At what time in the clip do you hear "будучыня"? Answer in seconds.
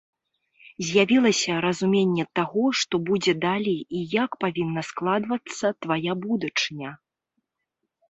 6.29-6.89